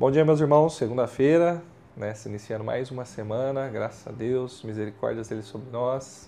[0.00, 0.78] Bom dia, meus irmãos.
[0.78, 1.62] Segunda-feira,
[1.94, 6.26] né, se iniciando mais uma semana, graças a Deus, misericórdias dele sobre nós,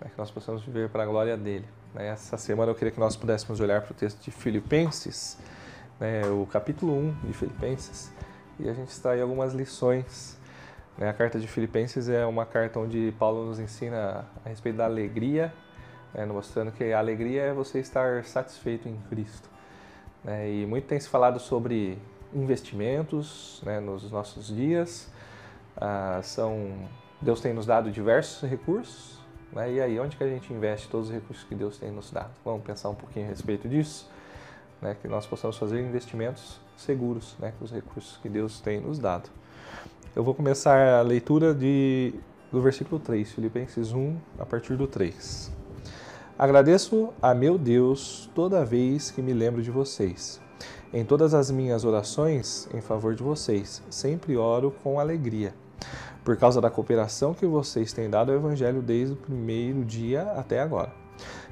[0.00, 1.66] né, que nós possamos viver para a glória dele.
[1.92, 2.08] Né.
[2.08, 5.38] Essa semana eu queria que nós pudéssemos olhar para o texto de Filipenses,
[6.00, 8.10] né, o capítulo 1 de Filipenses,
[8.58, 10.38] e a gente extrair algumas lições.
[10.96, 11.06] Né.
[11.06, 15.52] A carta de Filipenses é uma carta onde Paulo nos ensina a respeito da alegria,
[16.14, 19.50] né, mostrando que a alegria é você estar satisfeito em Cristo.
[20.24, 21.98] Né, e muito tem se falado sobre
[22.34, 25.08] investimentos né, nos nossos dias.
[25.76, 26.88] Ah, são,
[27.20, 29.18] Deus tem nos dado diversos recursos.
[29.52, 32.10] Né, e aí, onde que a gente investe todos os recursos que Deus tem nos
[32.10, 32.30] dado?
[32.44, 34.10] Vamos pensar um pouquinho a respeito disso?
[34.82, 38.98] Né, que nós possamos fazer investimentos seguros né, com os recursos que Deus tem nos
[38.98, 39.30] dado.
[40.14, 42.14] Eu vou começar a leitura de,
[42.52, 45.52] do versículo 3, Filipenses 1, a partir do 3.
[46.36, 50.43] Agradeço a meu Deus toda vez que me lembro de vocês
[50.94, 55.52] em todas as minhas orações em favor de vocês, sempre oro com alegria,
[56.24, 60.60] por causa da cooperação que vocês têm dado ao Evangelho desde o primeiro dia até
[60.60, 60.92] agora.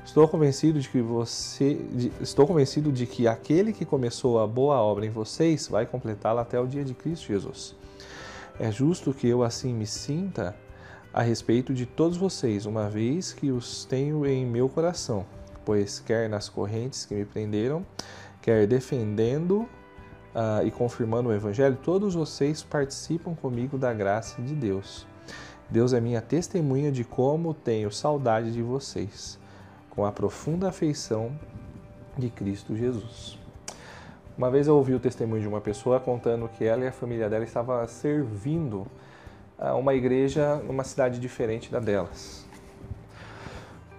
[0.04, 4.76] Estou convencido de que você, de, estou convencido de que aquele que começou a boa
[4.80, 7.74] obra em vocês vai completá-la até o dia de Cristo Jesus.
[8.60, 10.54] É justo que eu assim me sinta
[11.12, 15.26] a respeito de todos vocês, uma vez que os tenho em meu coração,
[15.64, 17.84] pois quer nas correntes que me prenderam,
[18.42, 19.60] quer defendendo
[20.34, 25.06] uh, e confirmando o Evangelho, todos vocês participam comigo da graça de Deus.
[25.70, 29.38] Deus é minha testemunha de como tenho saudade de vocês,
[29.88, 31.32] com a profunda afeição
[32.18, 33.38] de Cristo Jesus.
[34.36, 37.30] Uma vez eu ouvi o testemunho de uma pessoa contando que ela e a família
[37.30, 38.86] dela estavam servindo
[39.58, 42.46] a uma igreja numa cidade diferente da delas.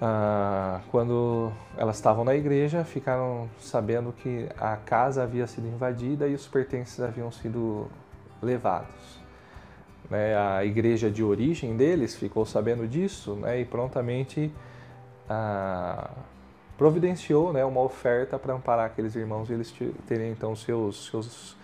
[0.05, 6.35] Ah, quando elas estavam na igreja, ficaram sabendo que a casa havia sido invadida e
[6.35, 7.87] os pertences haviam sido
[8.41, 9.23] levados.
[10.09, 14.51] Né, a igreja de origem deles ficou sabendo disso né, e prontamente
[15.29, 16.11] ah,
[16.77, 19.73] providenciou né, uma oferta para amparar aqueles irmãos e eles
[20.05, 21.55] terem então seus, seus,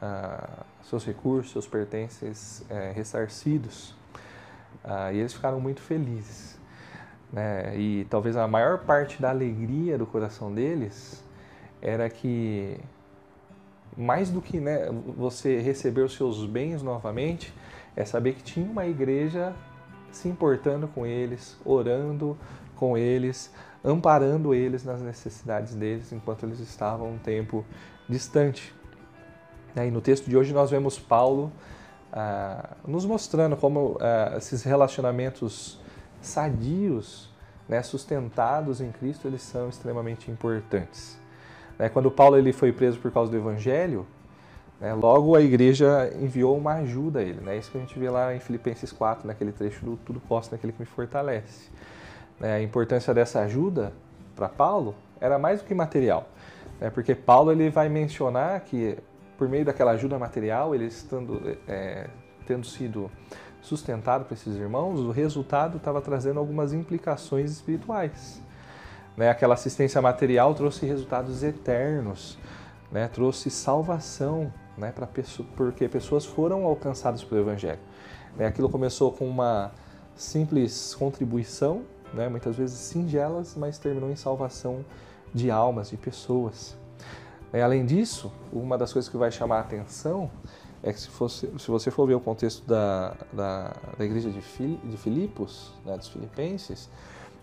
[0.00, 3.92] ah, seus recursos, seus pertences eh, ressarcidos.
[4.84, 6.61] Ah, e eles ficaram muito felizes.
[7.32, 7.76] Né?
[7.76, 11.24] E talvez a maior parte da alegria do coração deles
[11.80, 12.78] era que,
[13.96, 17.52] mais do que né, você receber os seus bens novamente,
[17.96, 19.54] é saber que tinha uma igreja
[20.10, 22.36] se importando com eles, orando
[22.76, 27.64] com eles, amparando eles nas necessidades deles enquanto eles estavam um tempo
[28.08, 28.74] distante.
[29.74, 31.50] E no texto de hoje nós vemos Paulo
[32.12, 35.80] ah, nos mostrando como ah, esses relacionamentos
[36.22, 37.30] sadios,
[37.68, 41.18] né, sustentados em Cristo, eles são extremamente importantes.
[41.78, 44.06] Né, quando Paulo ele foi preso por causa do Evangelho,
[44.80, 47.40] né, logo a igreja enviou uma ajuda a ele.
[47.40, 50.52] Né, isso que a gente vê lá em Filipenses 4, naquele trecho do Tudo Posso
[50.52, 51.70] naquele que me fortalece.
[52.38, 53.92] Né, a importância dessa ajuda
[54.34, 56.28] para Paulo era mais do que material,
[56.80, 58.98] né, porque Paulo ele vai mencionar que
[59.42, 62.06] por meio daquela ajuda material, ele estando, é,
[62.46, 63.10] tendo sido
[63.62, 68.42] sustentado para esses irmãos, o resultado estava trazendo algumas implicações espirituais.
[69.16, 69.30] Né?
[69.30, 72.36] Aquela assistência material trouxe resultados eternos,
[72.90, 73.08] né?
[73.08, 74.92] trouxe salvação, né?
[75.14, 77.80] pessoa, porque pessoas foram alcançadas pelo Evangelho.
[78.36, 78.46] Né?
[78.46, 79.70] Aquilo começou com uma
[80.16, 82.28] simples contribuição, né?
[82.28, 84.84] muitas vezes singelas, mas terminou em salvação
[85.32, 86.76] de almas, de pessoas.
[87.52, 90.30] Além disso, uma das coisas que vai chamar a atenção
[90.82, 94.40] é que se, fosse, se você for ver o contexto da, da, da igreja de,
[94.40, 96.90] Fil, de Filipos, né, dos filipenses,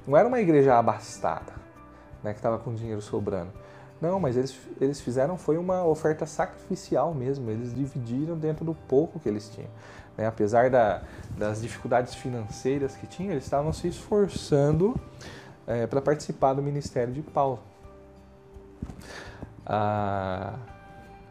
[0.06, 1.54] não era uma igreja abastada,
[2.22, 3.52] né, que estava com dinheiro sobrando.
[4.02, 9.20] Não, mas eles, eles fizeram foi uma oferta sacrificial mesmo, eles dividiram dentro do pouco
[9.20, 9.70] que eles tinham.
[10.18, 10.26] Né?
[10.26, 11.02] Apesar da,
[11.38, 15.00] das dificuldades financeiras que tinham, eles estavam se esforçando
[15.66, 17.60] é, para participar do ministério de Paulo.
[19.66, 20.56] Ah,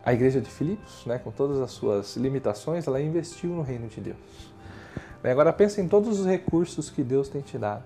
[0.08, 4.00] a igreja de Filipos, né, com todas as suas limitações, ela investiu no reino de
[4.00, 4.16] Deus.
[5.22, 7.84] Agora pense em todos os recursos que Deus tem te dado.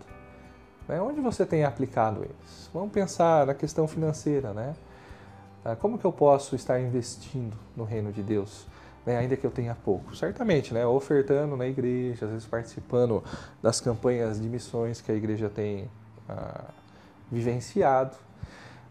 [0.86, 1.02] Né?
[1.02, 2.70] Onde você tem aplicado eles?
[2.72, 4.76] Vamos pensar na questão financeira, né?
[5.64, 8.66] Ah, como que eu posso estar investindo no reino de Deus,
[9.04, 9.16] né?
[9.16, 10.14] ainda que eu tenha pouco?
[10.14, 10.86] Certamente, né?
[10.86, 13.24] Ofertando na igreja, às vezes participando
[13.60, 15.90] das campanhas de missões que a igreja tem
[16.28, 16.66] ah,
[17.32, 18.14] vivenciado.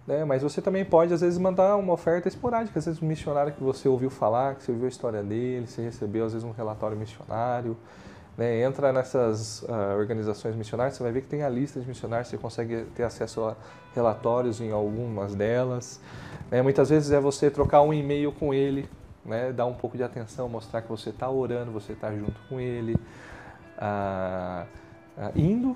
[0.06, 0.25] Né?
[0.25, 2.80] Mas você também pode, às vezes, mandar uma oferta esporádica.
[2.80, 5.81] Às vezes, um missionário que você ouviu falar, que você ouviu a história dele, você
[5.81, 7.77] recebeu, às vezes, um relatório missionário.
[8.38, 8.62] Né?
[8.62, 12.38] Entra nessas uh, organizações missionárias, você vai ver que tem a lista de missionários, você
[12.38, 13.56] consegue ter acesso a
[13.94, 16.00] relatórios em algumas delas.
[16.50, 16.62] Né?
[16.62, 18.89] Muitas vezes é você trocar um e-mail com ele
[19.25, 19.51] né?
[19.51, 22.95] Dar um pouco de atenção, mostrar que você está orando, você está junto com ele,
[23.77, 24.65] ah,
[25.18, 25.75] ah, indo.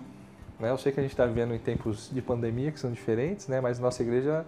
[0.60, 0.72] Né?
[0.72, 3.60] Eu sei que a gente está vivendo em tempos de pandemia que são diferentes, né?
[3.60, 4.46] Mas nossa igreja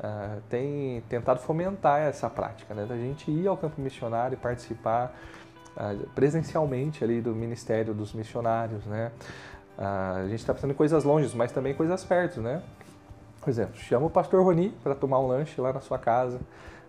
[0.00, 2.86] ah, tem tentado fomentar essa prática, né?
[2.86, 5.14] Da gente ir ao campo missionário e participar
[5.76, 9.12] ah, presencialmente ali do ministério dos missionários, né?
[9.76, 12.62] Ah, a gente está pensando em coisas longe, mas também coisas perto, né?
[13.40, 16.40] Por exemplo, chama o pastor Roni para tomar um lanche lá na sua casa,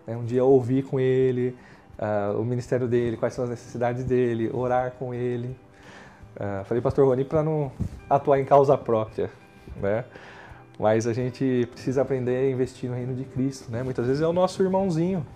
[0.06, 0.16] né?
[0.16, 1.56] um dia ouvir com ele
[1.98, 5.56] uh, o ministério dele, quais são as necessidades dele, orar com ele.
[6.36, 7.70] Uh, falei pastor Roni para não
[8.08, 9.30] atuar em causa própria,
[9.76, 10.04] né?
[10.78, 13.82] Mas a gente precisa aprender a investir no reino de Cristo, né?
[13.82, 15.26] Muitas vezes é o nosso irmãozinho,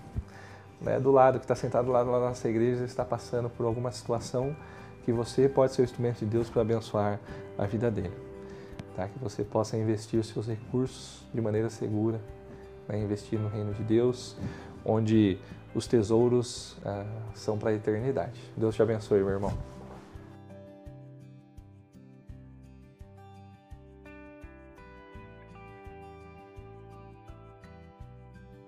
[0.81, 3.91] né, do lado, que está sentado do lado da nossa igreja, está passando por alguma
[3.91, 4.55] situação
[5.05, 7.21] que você pode ser o instrumento de Deus para abençoar
[7.59, 8.25] a vida dele
[8.95, 9.09] tá?
[9.09, 12.21] que você possa investir os seus recursos de maneira segura,
[12.89, 12.99] né?
[12.99, 14.37] investir no reino de Deus,
[14.85, 15.39] onde
[15.75, 18.41] os tesouros uh, são para a eternidade.
[18.57, 19.53] Deus te abençoe, meu irmão.